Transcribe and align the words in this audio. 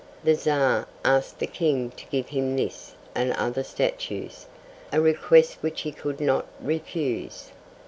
The 0.23 0.33
Czar 0.33 0.87
asked 1.05 1.37
the 1.37 1.45
King 1.45 1.91
to 1.91 2.07
give 2.07 2.29
him 2.29 2.55
this 2.55 2.95
and 3.13 3.33
other 3.33 3.61
statues, 3.61 4.47
a 4.91 4.99
request 4.99 5.57
which 5.61 5.81
he 5.81 5.91
could 5.91 6.19
not 6.19 6.47
refuse. 6.59 7.51